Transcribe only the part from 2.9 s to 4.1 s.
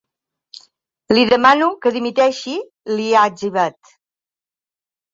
li ha etzibat.